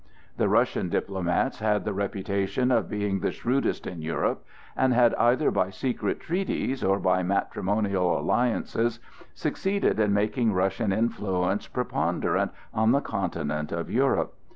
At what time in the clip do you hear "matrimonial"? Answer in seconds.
7.21-8.17